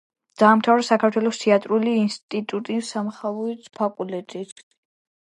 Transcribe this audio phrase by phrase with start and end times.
[0.41, 4.43] დაამთავრა საქართველოს თეატრალური ინსტიტუტის სამსახიობო ფაკულტეტი.